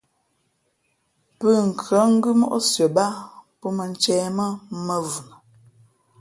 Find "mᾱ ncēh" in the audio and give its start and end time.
3.77-4.25